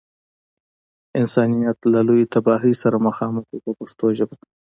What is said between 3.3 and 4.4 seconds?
و په پښتو ژبه.